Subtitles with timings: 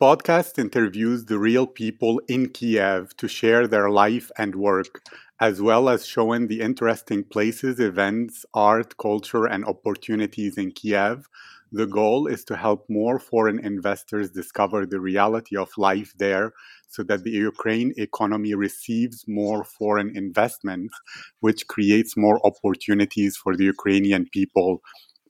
[0.00, 5.02] podcast interviews the real people in Kiev to share their life and work,
[5.40, 11.28] as well as showing the interesting places, events, art, culture, and opportunities in Kiev.
[11.72, 16.52] The goal is to help more foreign investors discover the reality of life there
[16.86, 20.90] so that the Ukraine economy receives more foreign investment,
[21.40, 24.80] which creates more opportunities for the Ukrainian people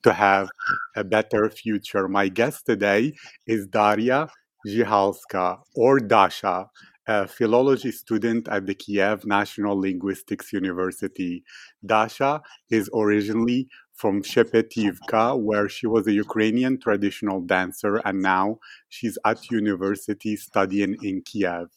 [0.02, 0.48] to have
[0.94, 2.06] a better future.
[2.06, 3.14] My guest today
[3.46, 4.28] is Daria
[4.66, 6.68] Zhihalska, or Dasha,
[7.06, 11.42] a philology student at the Kiev National Linguistics University.
[11.84, 18.58] Dasha is originally from Shepetivka, where she was a Ukrainian traditional dancer, and now
[18.88, 21.68] she's at university studying in Kiev.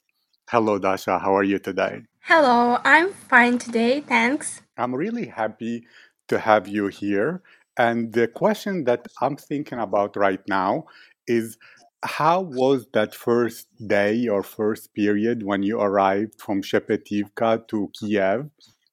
[0.50, 1.18] Hello, Dasha.
[1.18, 2.02] How are you today?
[2.20, 4.02] Hello, I'm fine today.
[4.02, 4.62] Thanks.
[4.78, 5.86] I'm really happy
[6.28, 7.42] to have you here.
[7.78, 10.86] And the question that I'm thinking about right now
[11.26, 11.58] is
[12.04, 18.50] how was that first day or first period when you arrived from Shepetivka to Kiev?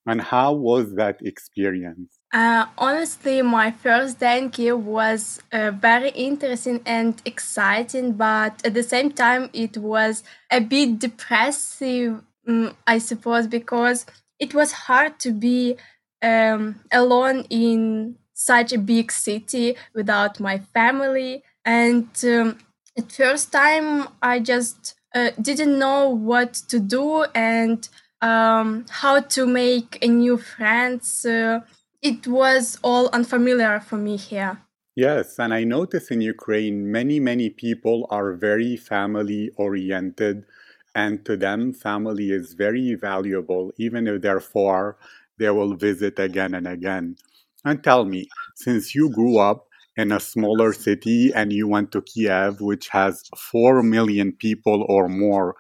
[0.07, 2.19] And how was that experience?
[2.33, 8.75] Uh, honestly, my first day in Kiev was uh, very interesting and exciting, but at
[8.75, 14.07] the same time, it was a bit depressive, um, I suppose, because
[14.39, 15.77] it was hard to be
[16.23, 21.43] um, alone in such a big city without my family.
[21.65, 22.59] And um,
[22.99, 27.89] at first time, I just uh, didn't know what to do and
[28.21, 31.25] um, how to make a new friends.
[31.25, 31.61] Uh,
[32.03, 34.59] it was all unfamiliar for me here.
[34.97, 40.45] Yes, and I notice in Ukraine, many, many people are very family oriented,
[40.93, 43.73] and to them, family is very valuable.
[43.77, 44.97] Even if they're far,
[45.39, 47.17] they will visit again and again.
[47.65, 49.68] And tell me, since you grew up
[49.99, 55.09] in a smaller city and you went to Kiev, which has 4 million people or
[55.09, 55.57] more,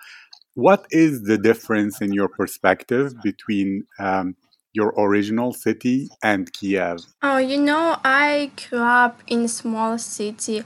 [0.54, 4.36] what is the difference in your perspective between um,
[4.72, 7.00] your original city and Kiev?
[7.20, 10.62] Oh, you know, I grew up in a small city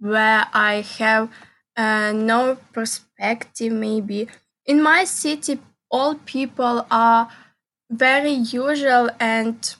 [0.00, 1.30] where I have
[1.76, 4.28] uh, no perspective, maybe.
[4.66, 5.60] In my city,
[5.90, 7.28] all people are
[7.88, 9.74] very usual and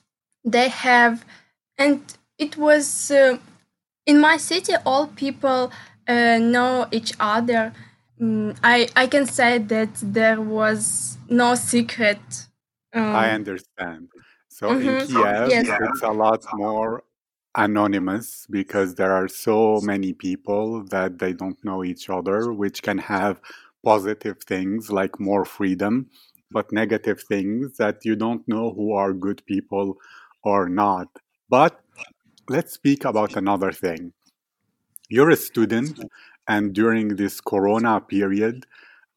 [0.45, 1.25] they have,
[1.77, 2.03] and
[2.43, 3.39] it was uh,
[4.07, 5.73] in my city, all people
[6.09, 7.73] uh, know each other.
[8.21, 12.21] Mm, I, I can say that there was no secret
[13.13, 14.09] I um, understand.
[14.49, 15.69] So in mhm, Kiev, Yes.
[15.79, 17.05] it's a lot more
[17.55, 22.99] anonymous because there are so many people that they don't know each other, which can
[22.99, 23.41] have
[23.85, 26.09] positive things like more freedom,
[26.51, 29.97] but negative things that you don't know who are good people
[30.45, 31.09] or not.
[31.49, 31.81] But
[32.49, 34.13] let's speak about another thing.
[35.09, 36.01] You're a student,
[36.49, 38.67] and during this corona period,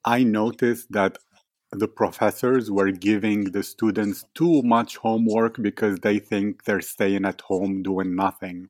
[0.03, 1.17] I noticed that
[1.71, 7.41] the professors were giving the students too much homework because they think they're staying at
[7.41, 8.69] home doing nothing.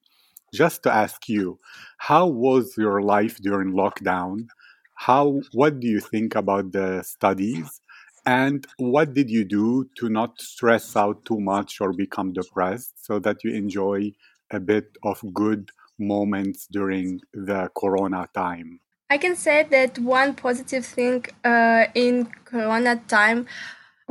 [0.53, 1.59] Just to ask you,
[1.97, 4.47] how was your life during lockdown?
[4.95, 7.81] How what do you think about the studies?
[8.25, 13.19] And what did you do to not stress out too much or become depressed so
[13.19, 14.13] that you enjoy
[14.51, 18.79] a bit of good moments during the corona time?
[19.09, 23.45] I can say that one positive thing uh, in Corona time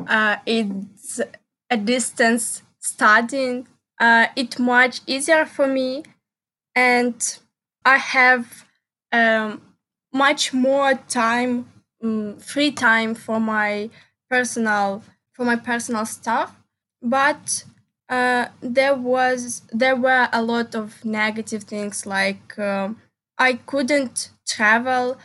[0.07, 1.21] uh, is
[1.69, 3.67] a distance studying.
[3.99, 6.05] Uh, it's much easier for me,
[6.75, 7.39] and
[7.85, 8.65] I have
[9.11, 9.63] um,
[10.13, 11.67] much more time,
[12.03, 13.91] um, free time for my
[14.31, 15.03] personal
[15.33, 16.55] for my personal stuff.
[17.03, 17.65] But
[18.09, 23.01] uh, there was there were a lot of negative things like um,
[23.39, 25.19] I couldn't travel.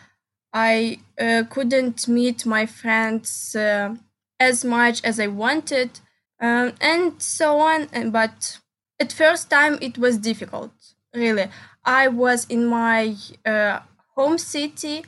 [0.53, 3.95] I uh, couldn't meet my friends uh,
[4.39, 5.99] as much as I wanted,
[6.39, 7.87] um, and so on.
[7.93, 8.59] And- But
[8.99, 10.71] at first time, it was difficult.
[11.13, 11.49] Really,
[11.85, 13.15] I was in my
[13.45, 13.79] uh,
[14.15, 15.05] home city.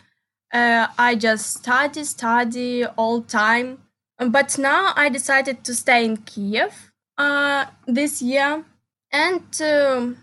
[0.53, 3.79] Uh, I just study, study all time.
[4.19, 8.65] But now I decided to stay in Kiev uh, this year,
[9.11, 10.17] and um,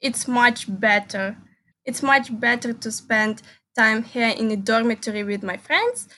[0.00, 1.36] it's much better
[1.84, 3.42] it's much better to spend
[3.76, 6.08] time here in the dormitory with my friends.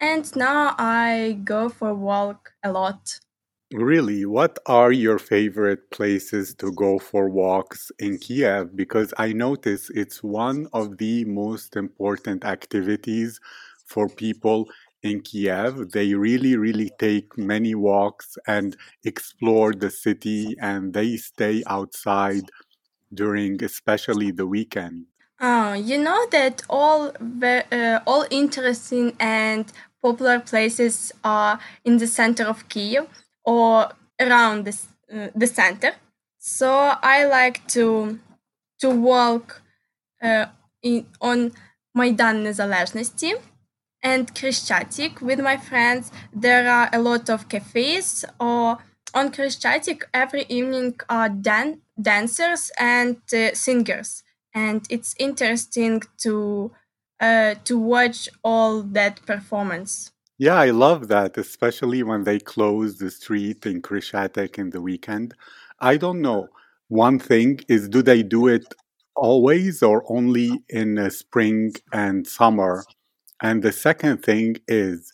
[0.00, 3.20] And now I go for a walk a lot.
[3.72, 8.74] Really, what are your favorite places to go for walks in Kiev?
[8.74, 13.38] Because I notice it's one of the most important activities
[13.86, 14.68] for people
[15.03, 15.91] in Kiev.
[15.91, 22.49] They really, really take many walks and explore the city, and they stay outside
[23.13, 25.05] during especially the weekend.
[25.39, 29.65] Uh, you know that all ve- uh, all interesting and
[30.01, 33.07] popular places are in the center of Kiev
[33.43, 33.89] or
[34.19, 35.91] around this, uh, the center.
[36.39, 36.69] So
[37.01, 38.19] I like to
[38.79, 39.61] to walk
[40.21, 40.45] uh,
[40.81, 41.51] in, on
[41.97, 43.35] Майдан Незалежності
[44.02, 46.10] and Khreshchatyk with my friends.
[46.32, 48.78] There are a lot of cafes or
[49.14, 54.22] on Khreshchatyk every evening are dan- dancers and uh, singers
[54.54, 56.72] and it's interesting to
[57.20, 60.10] uh, to watch all that performance.
[60.38, 65.34] Yeah, I love that, especially when they close the street in Khreshchatyk in the weekend.
[65.80, 66.48] I don't know.
[66.88, 68.64] One thing is, do they do it
[69.14, 72.84] always or only in uh, spring and summer?
[73.42, 75.12] And the second thing is,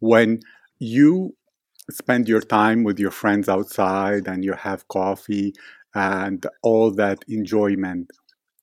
[0.00, 0.40] when
[0.78, 1.36] you
[1.90, 5.54] spend your time with your friends outside and you have coffee
[5.94, 8.10] and all that enjoyment,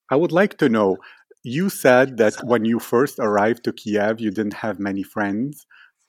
[0.10, 0.98] I would like to know.
[1.44, 5.66] You said that when you first arrived to Kiev, you didn't have many friends.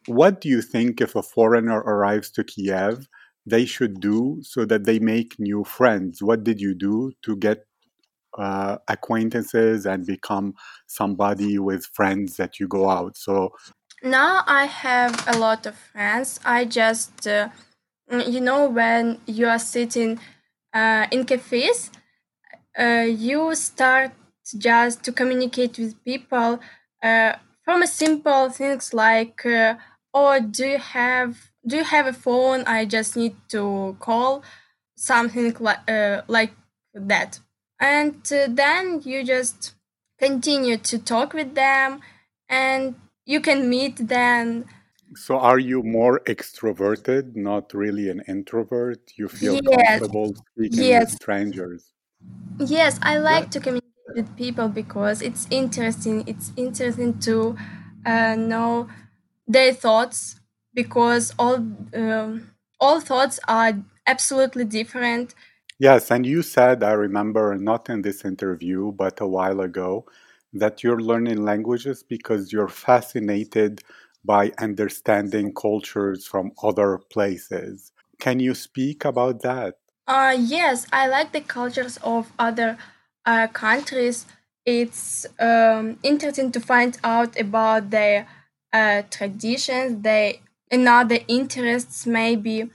[0.06, 3.08] What do you think if a foreigner arrives to Kiev,
[3.46, 6.22] they should do so that they make new friends?
[6.22, 7.66] What did you do to get
[8.38, 10.54] uh, acquaintances and become
[10.86, 13.16] somebody with friends that you go out?
[13.16, 13.52] So,
[14.02, 16.40] Now I have a lot of friends.
[16.44, 17.48] I just uh,
[18.10, 20.20] mm, you know when you are sitting
[20.74, 21.90] uh, in cafes
[22.78, 24.12] uh, you start
[24.58, 26.60] just to communicate with people
[27.02, 27.32] uh,
[27.64, 29.74] from a simple things like uh,
[30.12, 34.42] oh do you have do you have a phone i just need to call
[34.96, 36.52] something like uh, like
[36.94, 37.40] that
[37.84, 39.74] and uh, then you just
[40.18, 42.00] continue to talk with them
[42.48, 42.94] and
[43.26, 44.64] you can meet them
[45.16, 49.12] so are you more extroverted, not really an introvert?
[49.16, 51.92] You feel yes comfortable speaking with strangers?
[52.58, 53.40] Yes, I Yeah.
[53.40, 56.24] like to communicate with people because it's interesting.
[56.26, 57.56] It's interesting to
[58.06, 58.88] uh, know
[59.46, 60.40] their thoughts
[60.72, 61.56] because all
[61.94, 62.50] um,
[62.80, 63.72] all thoughts are
[64.06, 65.34] absolutely different.
[65.84, 70.06] Yes, and you said, I remember not in this interview, but a while ago,
[70.54, 73.82] that you're learning languages because you're fascinated
[74.24, 77.92] by understanding cultures from other places.
[78.18, 79.74] Can you speak about that?
[80.06, 82.78] Uh, yes, I like the cultures of other
[83.26, 84.24] uh, countries.
[84.64, 88.26] It's um, interesting to find out about their
[88.72, 90.32] uh, traditions, their
[90.70, 92.06] another interests.
[92.06, 92.70] Maybe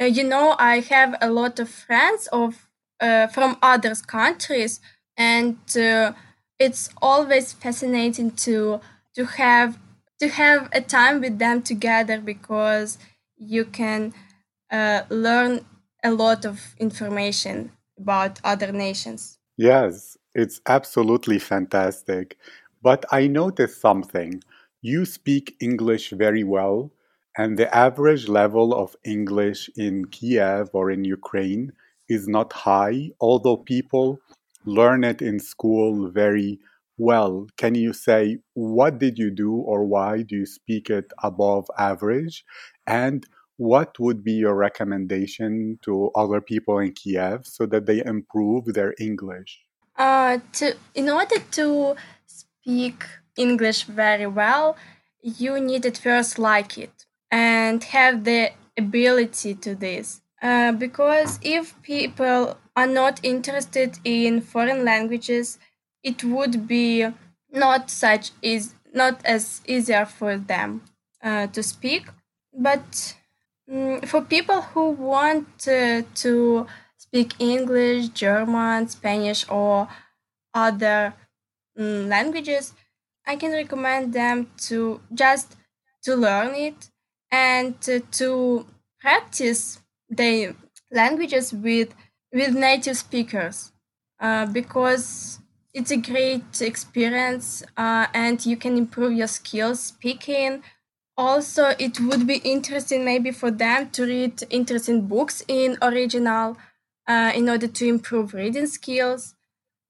[0.00, 2.68] uh, you know I have a lot of friends of
[3.00, 4.80] uh, from other countries,
[5.16, 6.12] and uh,
[6.58, 8.80] it's always fascinating to
[9.14, 9.78] to have
[10.20, 12.98] to have a time with them together because
[13.36, 14.14] you can
[14.70, 15.64] uh, learn
[16.04, 19.38] a lot of information about other nations.
[19.56, 22.36] Yes, it's absolutely fantastic.
[22.82, 24.42] But I noticed something.
[24.80, 26.90] You speak English very well,
[27.36, 31.72] and the average level of English in Kiev or in Ukraine
[32.08, 34.18] is not high, although people
[34.64, 36.60] learn it in school very
[36.98, 37.46] well.
[37.56, 42.44] Can you say what did you do or why do you speak it above average?
[42.86, 43.24] And
[43.56, 48.94] what would be your recommendation to other people in Kiev so that they improve their
[48.98, 49.60] English?
[49.96, 51.94] Uh, to in order to
[52.26, 53.04] speak
[53.36, 54.76] English very well,
[55.22, 60.20] you need at first like it and have the ability to this.
[60.42, 65.58] Uh, because if people are not interested in foreign languages,
[66.02, 67.06] it would be
[67.50, 70.82] not such is not as easier for them
[71.22, 72.06] uh, to speak.
[72.52, 73.14] But
[73.70, 76.66] mm, for people who want uh, to
[76.98, 79.88] speak English, German, Spanish, or
[80.52, 81.14] other
[81.78, 82.74] mm, languages,
[83.26, 85.56] I can recommend them to just
[86.02, 86.90] to learn it
[87.32, 88.66] and to,
[89.00, 90.54] practice the
[90.92, 91.92] languages with
[92.32, 93.72] with native speakers
[94.20, 95.40] uh, because
[95.74, 100.62] it's a great experience uh, and you can improve your skills speaking.
[101.16, 106.56] Also it would be interesting maybe for them to read interesting books in original
[107.08, 109.34] uh, in order to improve reading skills.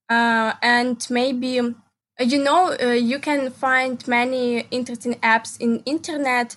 [0.09, 1.83] Uh, and maybe um,
[2.19, 6.55] you know uh, you can find many interesting apps in internet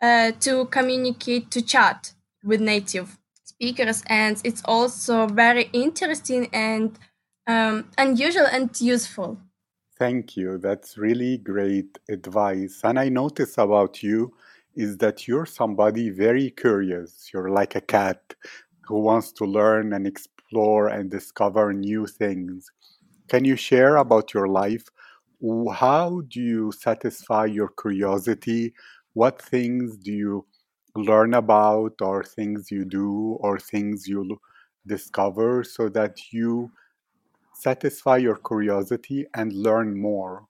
[0.00, 2.12] uh, to communicate to chat
[2.44, 6.98] with native speakers and it's also very interesting and
[7.46, 9.38] um, unusual and useful
[9.98, 10.58] Thank you.
[10.58, 12.82] That's really great advice.
[12.84, 14.32] And I notice about you
[14.76, 17.30] is that you're somebody very curious.
[17.34, 18.34] You're like a cat
[18.86, 22.70] who wants to learn and explore and discover new things.
[23.26, 24.84] Can you share about your life?
[25.74, 28.74] How do you satisfy your curiosity?
[29.20, 30.46] What things do you
[30.96, 33.10] learn about, or things you do,
[33.46, 34.20] or things you
[34.86, 36.72] discover so that you
[37.54, 40.48] satisfy your curiosity and learn more?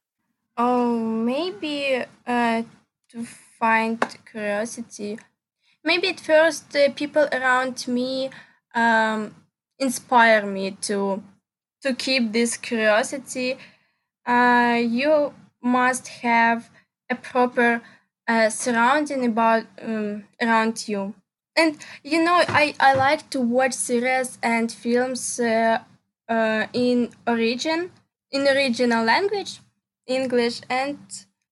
[0.56, 2.62] Oh, maybe uh,
[3.10, 3.98] to find
[4.30, 5.18] curiosity.
[5.84, 8.30] Maybe at first the people around me
[8.74, 9.34] um,
[9.78, 11.22] inspire me to
[11.82, 13.58] to keep this curiosity.
[14.26, 16.70] Uh, you must have
[17.10, 17.82] a proper
[18.28, 21.14] uh, surrounding about um, around you.
[21.56, 25.78] And you know, I, I like to watch series and films uh,
[26.28, 27.90] uh, in origin
[28.30, 29.60] in original language,
[30.06, 30.98] English, and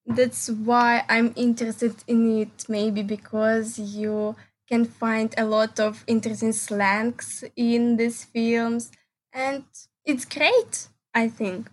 [0.07, 2.67] that's why I'm interested in it.
[2.69, 4.37] Maybe because you
[4.69, 8.93] can find a lot of interesting slangs in these films,
[9.33, 9.65] and
[10.05, 10.89] it's great.
[11.15, 11.71] I think.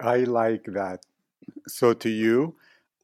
[0.00, 1.00] I like that.
[1.66, 2.56] So, to you,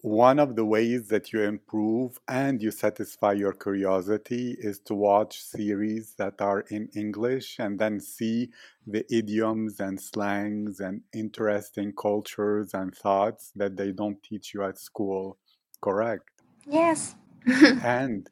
[0.04, 5.42] one of the ways that you improve and you satisfy your curiosity is to watch
[5.42, 8.50] series that are in English and then see
[8.86, 14.76] the idioms and slangs and interesting cultures and thoughts that they don't teach you at
[14.76, 15.38] school.
[15.80, 16.28] Correct.
[16.66, 17.16] Yes.
[17.82, 18.28] And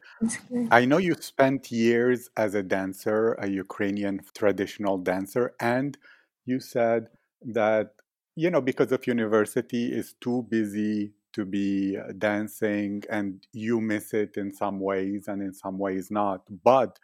[0.71, 5.97] I know you spent years as a dancer, a Ukrainian traditional dancer, and
[6.45, 7.07] you said
[7.41, 7.95] that,
[8.37, 14.13] you know, because of university is too busy to be uh, dancing and you miss
[14.15, 16.43] it in some ways and in some ways not.
[16.65, 16.99] But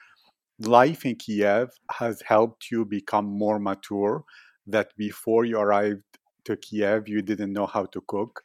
[0.61, 4.25] life in Kiev has helped you become more mature,
[4.67, 6.03] that before you arrived
[6.45, 8.43] to Kiev, you didn't know how to cook,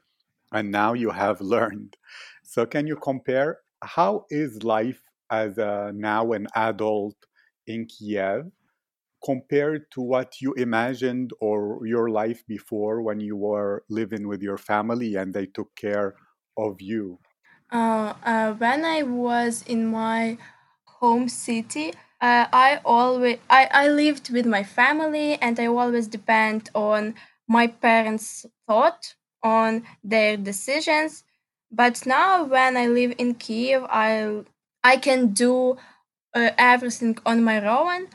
[0.52, 1.98] and now you have learned.
[2.44, 7.16] So, can you compare how is life as a now an adult
[7.68, 8.52] in Kiev
[9.24, 14.58] compared to what you imagined or your life before when you were living with your
[14.58, 16.16] family and they took care
[16.58, 17.20] of you?
[17.72, 20.38] Uh, uh, when I was in my
[20.86, 26.70] home city, uh, I always I, I lived with my family and I always depend
[26.76, 27.16] on
[27.48, 31.24] my parents' thought on their decisions.
[31.72, 34.44] But now when I live in Kiev, I
[34.84, 35.78] I can do
[36.34, 38.08] uh, everything on my own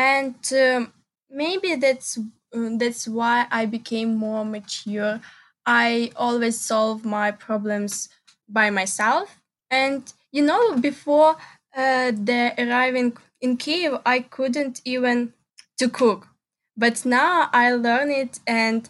[0.00, 0.92] and um,
[1.30, 5.20] maybe that's uh, that's why I became more mature.
[5.66, 8.08] I always solve my problems
[8.48, 9.28] by myself,
[9.70, 10.02] and
[10.32, 11.36] you know, before
[11.76, 15.32] uh, the arriving in Kiev, I couldn't even
[15.78, 16.28] to cook,
[16.76, 18.88] but now I learn it, and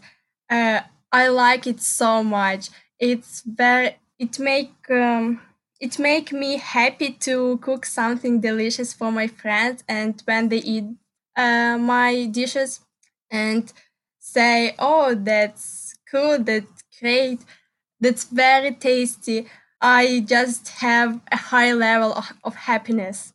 [0.49, 0.81] uh,
[1.12, 2.71] I like it so much.
[2.99, 5.40] It's very it make um,
[5.81, 10.85] it make me happy to cook something delicious for my friends, and when they eat
[11.37, 12.81] uh, my dishes
[13.31, 13.73] and
[14.19, 16.39] say, "Oh, that's cool.
[16.39, 17.41] That's great.
[18.01, 19.47] That's very tasty."
[19.81, 23.33] I just have a high level of, of happiness.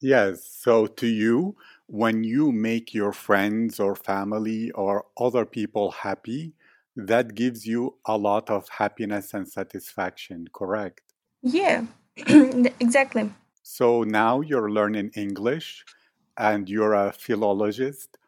[0.00, 0.46] Yes.
[0.50, 6.52] So, to you, when you make your friends or family or other people happy,
[6.96, 11.05] that gives you a lot of happiness and satisfaction, correct?
[11.46, 11.86] Yeah,
[12.80, 13.30] exactly.
[13.62, 15.84] So now you're learning English
[16.36, 18.18] and you're a philologist.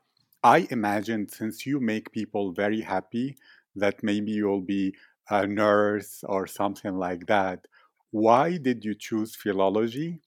[0.45, 3.37] I imagine since you make people very happy,
[3.75, 4.95] that maybe you'll be
[5.31, 7.67] a nurse or something like that.
[8.13, 10.21] Why did you choose philology?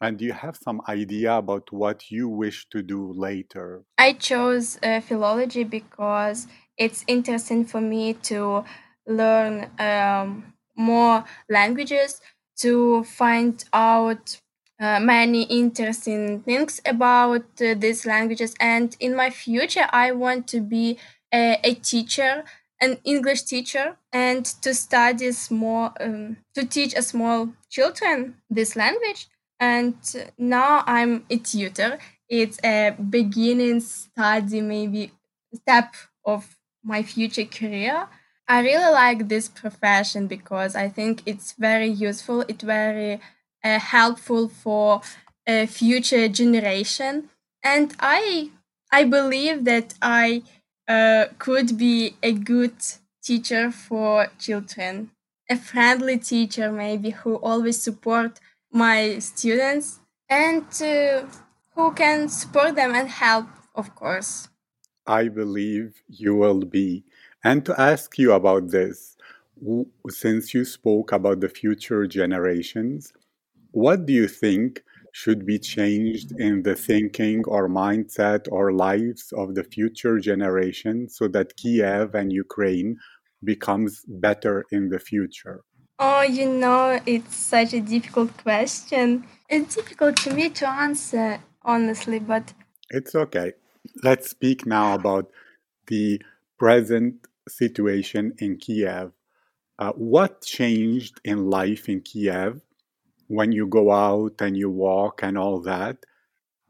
[0.00, 3.84] And do you have some idea about what you wish to do later?
[3.98, 6.46] I chose uh, philology because
[6.78, 8.64] it's interesting for me to
[9.06, 12.20] learn um, more languages,
[12.58, 14.40] to find out
[14.80, 18.54] uh, many interesting things about uh, these languages.
[18.60, 20.98] And in my future, I want to be
[21.32, 22.44] a, a teacher,
[22.80, 29.28] an English teacher, and to study small, um, to teach a small children this language.
[29.60, 29.96] And
[30.38, 31.98] now I'm a tutor
[32.28, 35.12] it's a beginning study, maybe
[35.54, 38.08] step of my future career.
[38.48, 42.44] I really like this profession because I think it's very useful.
[42.48, 43.20] It's very
[43.62, 45.02] uh, helpful for
[45.46, 47.28] a future generation,
[47.62, 48.50] and I
[48.90, 50.42] I believe that I
[50.88, 52.76] uh, could be a good
[53.22, 55.10] teacher for children,
[55.50, 58.40] a friendly teacher maybe who always support
[58.72, 60.00] my students
[60.30, 61.26] and uh,
[61.74, 64.48] who can support them and help, of course.
[65.06, 67.04] I believe you will be.
[67.48, 69.16] And to ask you about this,
[70.10, 73.02] since you spoke about the future generations,
[73.72, 74.82] What do you think
[75.20, 81.24] should be changed in the thinking or mindset or lives of the future generation so
[81.34, 82.90] that Kiev and Ukraine
[83.52, 83.92] becomes
[84.26, 85.58] better in the future?
[85.98, 89.26] Oh, you know, it's such a difficult question.
[89.48, 91.28] It's difficult to me to answer,
[91.62, 92.44] honestly, but
[92.90, 93.52] It's okay.
[94.04, 95.30] Let's speak now about
[95.86, 96.20] the
[96.58, 99.12] present situation in Kiev.
[99.78, 102.60] Uh, what changed in life in Kiev
[103.28, 105.98] when you go out and you walk and all that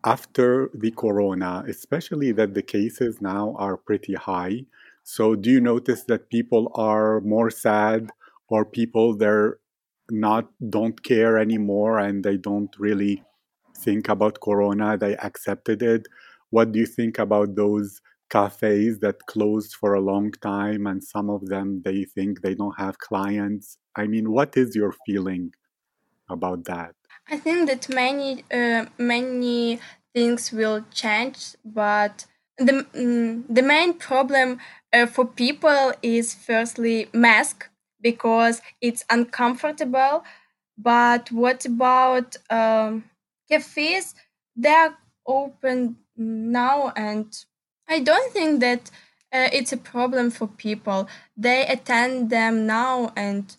[0.05, 4.65] after the corona, especially that the cases now are pretty high?
[5.05, 8.11] So, do you notice that people are more sad
[8.49, 9.59] or people they're
[10.11, 13.23] not don't care anymore and they don't really
[13.77, 16.09] think about corona they accepted it
[16.51, 21.31] what do you think about those cafes that closed for a long time and some
[21.31, 25.53] of them they think they don't have clients i mean what is your feeling
[26.31, 26.95] about that
[27.31, 29.81] I think that many uh, many
[30.15, 34.59] things will change, but the mm, the main problem
[34.93, 37.69] uh, for people is firstly mask
[38.01, 40.25] because it's uncomfortable.
[40.77, 43.05] But what about um,
[43.51, 44.15] cafes?
[44.57, 47.27] They're open now, and
[47.89, 48.91] I don't think that
[49.33, 51.09] uh, it's a problem for people.
[51.37, 53.55] They attend them now, and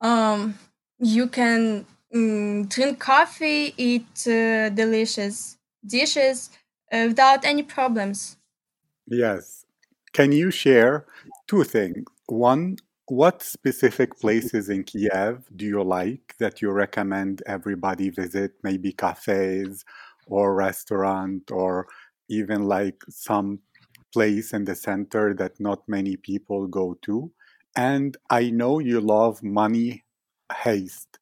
[0.00, 0.58] um,
[0.98, 6.50] you can mm, drink coffee, eat uh, delicious dishes
[6.92, 8.36] uh, without any problems.
[9.06, 9.64] yes
[10.12, 11.06] can you share
[11.46, 12.76] two things one
[13.08, 19.84] what specific places in kiev do you like that you recommend everybody visit maybe cafes
[20.26, 21.86] or restaurant or
[22.28, 23.58] even like some
[24.12, 27.32] place in the center that not many people go to.
[27.76, 30.04] And I know you love Money
[30.50, 31.18] Heist.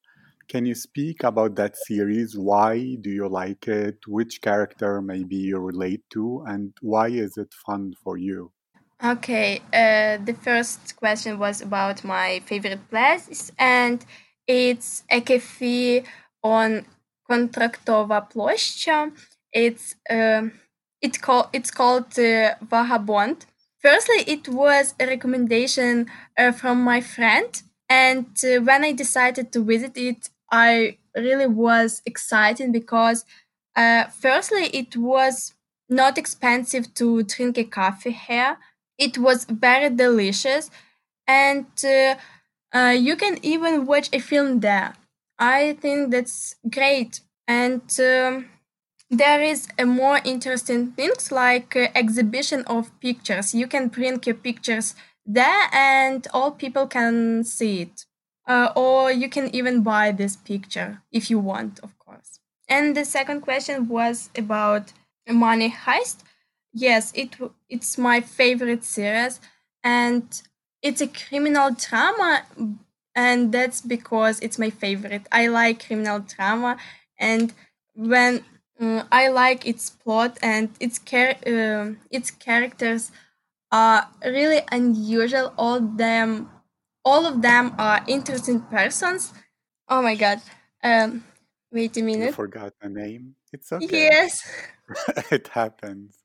[0.48, 2.36] Can you speak about that series?
[2.36, 4.06] Why do you like it?
[4.06, 6.44] Which character maybe you relate to?
[6.46, 8.52] And why is it fun for you?
[9.02, 14.04] Okay, uh, the first question was about my favorite place, and
[14.46, 16.04] it's a cafe
[16.42, 16.84] on
[17.28, 19.10] Kontraktova Ploshcha.
[19.52, 20.52] It's um
[21.02, 23.46] it call, it's called uh, Vagabond.
[23.78, 29.64] Firstly, it was a recommendation uh, from my friend, and uh, when I decided to
[29.64, 33.24] visit it, I really was excited because,
[33.76, 35.54] uh, firstly, it was
[35.88, 38.58] not expensive to drink a coffee here.
[38.98, 40.70] It was very delicious,
[41.26, 42.16] and uh,
[42.72, 44.94] uh, you can even watch a film there.
[45.38, 48.46] I think that's great, and um,
[49.10, 53.54] there is a more interesting things like uh, exhibition of pictures.
[53.54, 54.94] You can print your pictures
[55.26, 58.06] there, and all people can see it.
[58.46, 62.40] Uh, or you can even buy this picture if you want, of course.
[62.68, 64.92] And the second question was about
[65.28, 66.18] Money Heist.
[66.72, 67.36] Yes, it
[67.68, 69.40] it's my favorite series,
[69.82, 70.40] and
[70.82, 72.44] it's a criminal drama,
[73.14, 75.26] and that's because it's my favorite.
[75.32, 76.76] I like criminal drama,
[77.18, 77.52] and
[77.94, 78.44] when
[78.80, 83.10] mm, I like its plot and its char- um its characters
[83.72, 85.52] are really unusual.
[85.58, 86.50] All them,
[87.04, 89.32] all of them are interesting persons.
[89.88, 90.40] Oh my god!
[90.82, 91.24] Um,
[91.72, 92.28] wait a You minute.
[92.28, 93.36] forgot the name?
[93.52, 94.10] It's okay.
[94.10, 94.42] Yes.
[95.30, 96.18] it happens.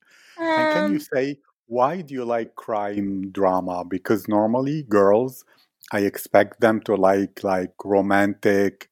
[0.55, 3.85] And can you Um, say why do you like crime drama?
[3.85, 5.45] Because normally girls,
[5.91, 8.89] I expect them to like like romantic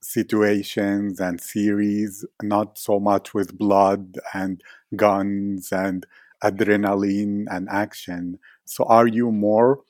[0.00, 4.62] situations and series, not so much with blood and
[4.96, 6.06] guns and
[6.42, 8.38] adrenaline and action.
[8.64, 9.80] So, are you more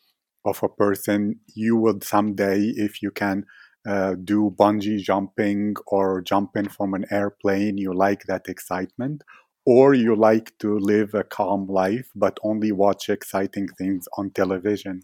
[0.45, 3.47] of a person you would someday, if you can
[3.87, 9.23] uh, do bungee jumping or jumping from an airplane, you like that excitement?
[9.67, 15.03] Or you like to live a calm life but only watch exciting things on television?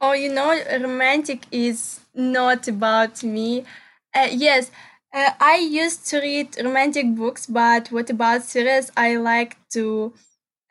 [0.00, 3.64] oh, you know, romantic is not about me.
[4.14, 4.70] Uh, yes,
[5.12, 8.90] uh, I used to read romantic books, but what about series?
[8.96, 10.12] I like to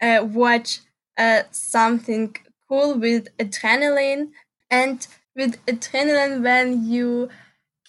[0.02, 0.80] uh, watch
[1.18, 2.36] uh, something
[2.70, 4.30] cool with adrenaline.
[4.72, 7.30] And with adrenaline when you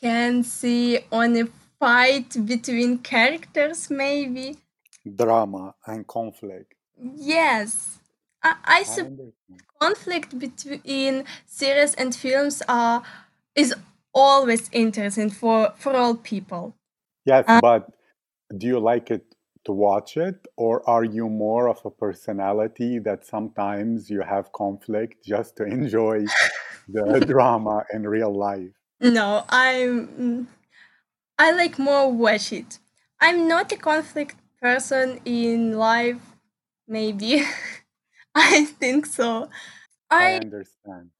[0.00, 1.44] can see on a
[1.78, 4.56] fight between characters maybe.
[5.16, 6.74] Drama and conflict.
[7.16, 7.98] yes.
[8.42, 9.08] I, I
[9.80, 13.02] conflict between series and films are
[13.54, 13.74] is
[14.14, 16.74] always interesting for for all people
[17.26, 17.88] Yes, uh, but
[18.56, 19.24] do you like it
[19.64, 25.24] to watch it, or are you more of a personality that sometimes you have conflict
[25.24, 26.24] just to enjoy
[26.88, 28.72] the drama in real life?
[29.00, 30.48] no i'm
[31.38, 32.78] I like more watch it.
[33.20, 36.20] I'm not a conflict person in life,
[36.86, 37.42] maybe.
[38.34, 39.48] I think so.
[40.10, 41.10] I I understand.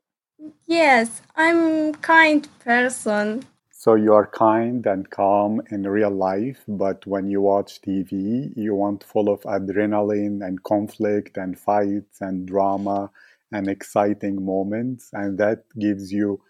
[0.66, 3.44] Yes, I'm kind person.
[3.70, 8.74] So you are kind and calm in real life, but when you watch TV, you
[8.74, 13.11] want full of adrenaline and conflict and fights and drama
[13.52, 16.40] and exciting moments, and that gives you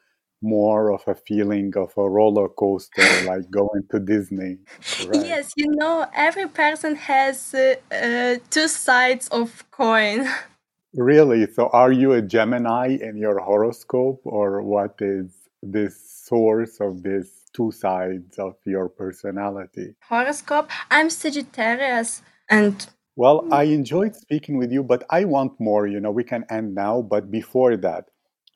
[0.43, 4.59] more of a feeling of a roller coaster, like going to Disney,
[4.97, 5.25] correct?
[5.27, 10.29] Yes, you know, every person has uh, uh, two sides of coin.
[10.97, 11.47] Really?
[11.53, 17.47] So are you a Gemini in your horoscope, or what is this source of these
[17.53, 19.97] two sides of your personality?
[20.09, 20.71] Horoscope.
[20.91, 25.87] I'm Sagittarius, and Well, I enjoyed speaking with you, but I want more.
[25.87, 28.05] You know, we can end now, but before that,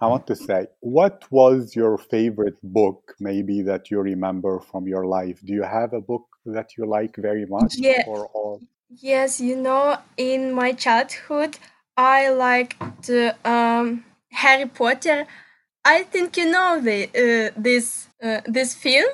[0.01, 5.07] I want to say, what was your favorite book, maybe that you remember from your
[5.07, 5.41] life?
[5.45, 8.03] Do you have a book that you like very much, yeah,
[8.91, 11.59] yes, you know, in my childhood,
[11.99, 13.11] I liked
[13.45, 15.27] um, Harry Potter.
[15.85, 19.11] I think you know the uh, this uh, this film.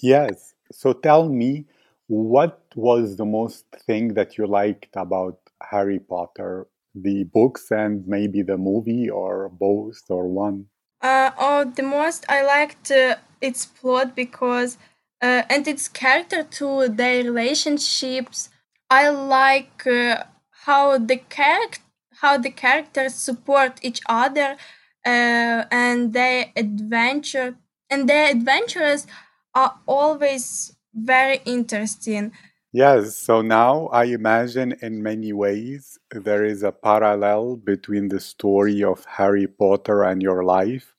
[0.00, 0.54] Yes.
[0.72, 1.66] So tell me,
[2.08, 5.38] what was the most thing that you liked about
[5.70, 10.66] Harry Potter, the books and maybe the movie, or both, or one?
[11.00, 14.78] Uh, oh, the most I liked uh, its plot because
[15.22, 18.50] uh, and its character too, their relationships.
[18.90, 20.24] I like uh,
[20.64, 21.85] how the character
[22.20, 24.56] how the characters support each other
[25.04, 27.56] uh, and their adventure
[27.90, 29.06] and their adventures
[29.54, 32.32] are always very interesting.
[32.72, 38.82] Yes, so now I imagine in many ways there is a parallel between the story
[38.82, 40.92] of Harry Potter and your life,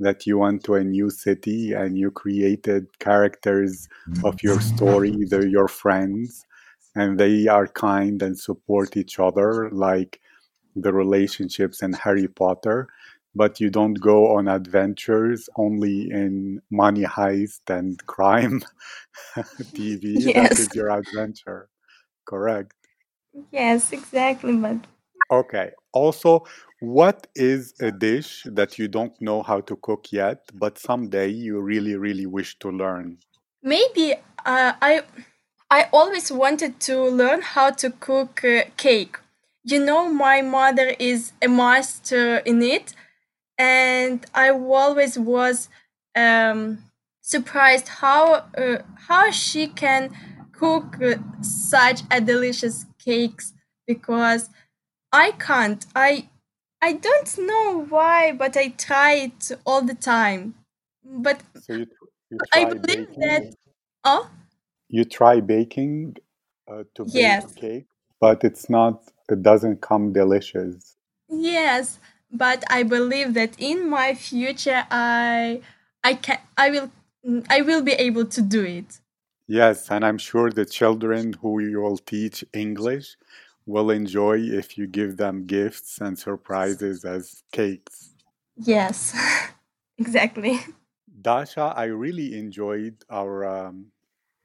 [0.00, 3.88] that you went to a new city and you created characters
[4.24, 6.44] of your story, they're your friends,
[6.94, 10.20] and they are kind and support each other, like
[10.76, 12.88] the relationships in Harry Potter.
[13.34, 18.62] But you don't go on adventures only in money heist and crime
[19.74, 20.30] TV.
[20.34, 21.68] That Yes, is your adventure.
[22.26, 22.72] Correct.
[23.50, 24.56] yes, exactly.
[24.56, 24.86] But
[25.30, 25.72] Okay.
[25.92, 26.44] Also,
[26.80, 31.60] what is a dish that you don't know how to cook yet, but someday you
[31.60, 33.18] really, really wish to learn?
[33.62, 35.02] maybe uh, I
[35.70, 39.16] I always wanted to learn how to cook uh, cake.
[39.64, 42.94] You know, my mother is a master in it,
[43.58, 45.68] and I always was
[46.16, 46.84] um,
[47.22, 50.10] surprised how uh, how she can
[50.52, 53.52] cook uh, such a delicious cakes
[53.86, 54.50] because
[55.12, 55.84] I can't.
[55.94, 56.28] I
[56.82, 60.54] I don't know why, but I try it all the time.
[61.04, 61.86] But So you
[62.30, 63.54] you I believe baking, that.
[64.04, 64.30] Oh
[64.88, 66.16] you try baking
[66.70, 67.86] uh, to bake yes, cake,
[68.20, 70.96] but it's not, it doesn't come delicious.
[71.30, 71.98] yes.
[72.32, 75.62] But I believe that in my future, I
[76.02, 76.90] I can I will
[77.48, 79.00] I will be able to do it.
[79.46, 83.16] Yes, and I'm sure the children who you will teach English
[83.66, 88.14] will enjoy if you give them gifts and surprises as cakes.
[88.56, 89.16] Yes,
[89.98, 90.60] exactly.
[91.22, 93.86] Dasha, I really enjoyed our um,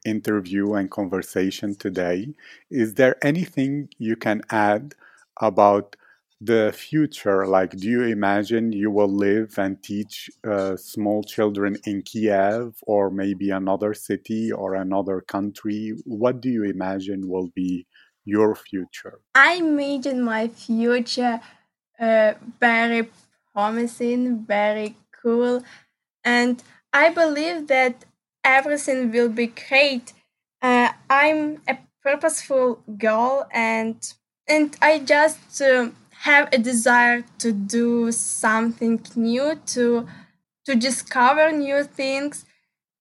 [0.04, 2.34] interview and conversation today.
[2.70, 4.94] Is there anything you can add
[5.40, 5.96] about
[6.40, 7.46] the future?
[7.46, 13.10] Like, do you imagine you will live and teach uh, small children in Kiev or
[13.10, 15.94] maybe another city or another country?
[16.04, 17.86] What do you imagine will be
[18.24, 19.20] your future?
[19.34, 21.40] I imagine my future
[21.98, 23.10] uh, very
[23.52, 25.62] promising, very cool,
[26.24, 28.04] and I believe that
[28.44, 30.12] everything will be great.
[30.62, 33.96] Uh, I'm a purposeful girl, and
[34.48, 35.96] and I just um
[36.28, 40.06] have a desire to do something new, to
[40.66, 42.44] to discover new things,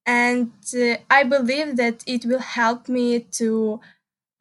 [0.06, 3.80] and uh, I believe that it will help me to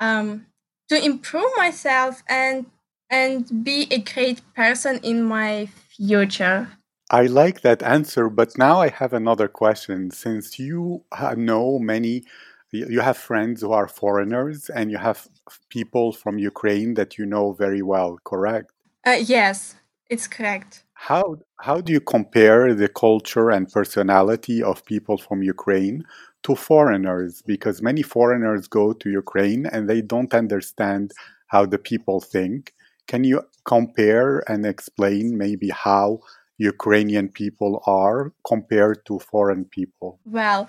[0.01, 0.47] um,
[0.89, 2.67] to improve myself and
[3.11, 6.78] and be a great person in my future.
[7.11, 10.11] I like that answer, but now I have another question.
[10.11, 11.05] Since you
[11.37, 12.25] know many,
[12.71, 15.27] you you have friends who are foreigners and you have
[15.71, 18.73] people from Ukraine that you know very well, correct?
[19.07, 19.77] Uh, yes,
[20.11, 20.85] it's correct.
[20.93, 26.05] How how do you compare the culture and personality of people from Ukraine
[26.43, 27.43] to foreigners?
[27.43, 31.13] Because many foreigners go to Ukraine and they don't understand
[31.47, 32.75] how the people think.
[33.07, 36.21] Can you compare and explain maybe how
[36.59, 40.19] Ukrainian people are compared to foreign people?
[40.25, 40.69] Well,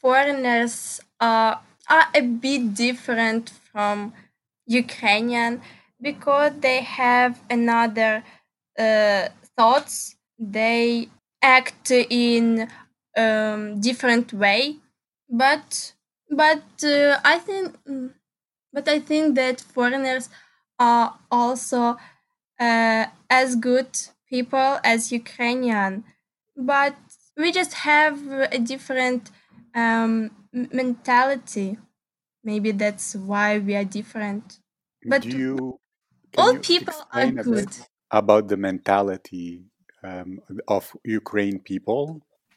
[0.00, 4.12] foreigners are are a bit different from
[4.66, 5.60] Ukrainian
[6.00, 8.24] because they have another
[8.78, 10.16] uh, thoughts.
[10.38, 11.08] They
[11.42, 12.68] act in
[13.16, 14.76] um, different way,
[15.28, 15.92] but
[16.30, 17.76] but uh, I think
[18.72, 20.28] but I think that foreigners
[20.78, 21.96] are also
[22.58, 23.88] uh, as good
[24.34, 25.92] people as Ukrainian,
[26.56, 26.96] but
[27.40, 28.16] we just have
[28.58, 29.22] a different
[29.82, 30.12] um,
[30.80, 31.68] mentality.
[32.42, 34.44] Maybe that's why we are different.
[35.12, 35.78] But you
[36.38, 37.72] all people are good.
[38.20, 39.50] about the mentality
[40.08, 40.30] um,
[40.76, 40.82] of
[41.20, 42.02] Ukraine people,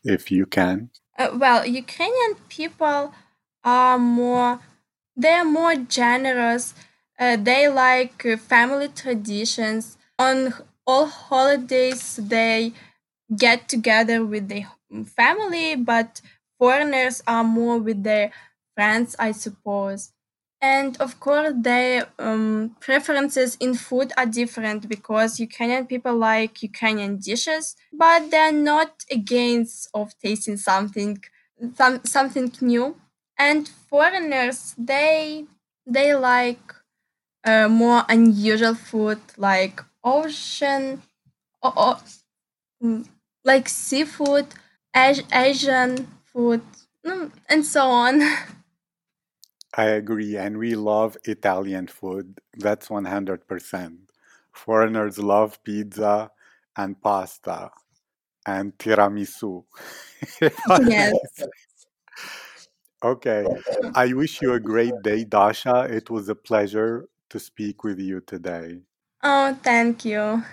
[0.03, 0.89] if you can?
[1.21, 3.01] Uh, well, Ukrainian people
[3.63, 4.51] are more
[5.23, 6.63] they are more generous.
[7.23, 8.17] Uh, they like
[8.51, 9.83] family traditions.
[10.27, 10.37] On
[10.87, 12.73] all holidays, they
[13.35, 14.67] get together with their
[15.05, 16.21] family, but
[16.59, 18.31] foreigners are more with their
[18.75, 20.11] friends, I suppose.
[20.61, 27.17] And of course, their um, preferences in food are different because Ukrainian people like Ukrainian
[27.17, 31.23] dishes, but they're not against of tasting something,
[31.75, 32.95] some, something new.
[33.37, 35.45] And foreigners, they
[35.85, 36.73] they like
[37.45, 41.01] uh, more unusual food like ocean,
[41.61, 41.97] or, or
[43.43, 44.47] like seafood,
[44.93, 46.61] As- Asian food,
[47.05, 48.21] mm, and so on.
[49.75, 52.39] I agree, and we love Italian food.
[52.57, 54.09] That's 100%.
[54.53, 56.31] Foreigners love pizza
[56.75, 57.69] and pasta
[58.47, 59.63] and tiramisu.
[60.41, 61.47] if I may yes.
[63.03, 63.45] Okay.
[63.95, 65.87] I wish you a great day, Dasha.
[65.89, 68.81] It was a pleasure to speak with you today.
[69.23, 70.43] Oh, thank you.